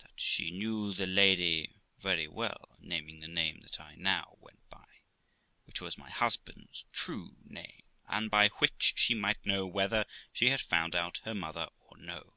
[0.00, 4.84] That she knew the Lady very well (naming the name that I now went by),
[5.66, 10.60] which was my husband's true name, and by which she might know whether she had
[10.60, 12.34] found out her mother or no.